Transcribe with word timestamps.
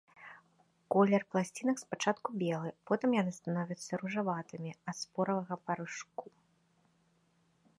Колер 0.93 1.23
пласцінак 1.33 1.77
спачатку 1.81 2.29
белы, 2.43 2.71
потым 2.91 3.09
яны 3.21 3.31
становяцца 3.39 3.91
ружаватымі 4.03 4.69
ад 4.93 4.97
споравага 5.03 5.55
парашку. 5.69 6.25